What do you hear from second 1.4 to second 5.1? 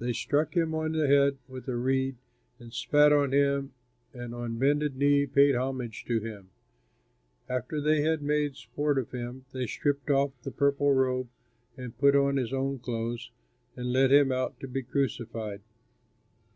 with a reed and spat on him, and on bended